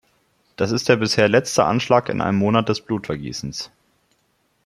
Das 0.55 0.71
ist 0.71 0.89
der 0.89 0.95
bisher 0.95 1.27
letzte 1.29 1.63
Anschlag 1.63 2.09
in 2.09 2.21
einem 2.21 2.39
Monat 2.39 2.67
des 2.69 2.81
Blutvergießens. 2.81 3.69